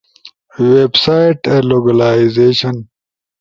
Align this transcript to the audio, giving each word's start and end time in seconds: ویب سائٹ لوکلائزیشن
ویب 0.71 0.93
سائٹ 1.03 1.39
لوکلائزیشن 1.69 2.75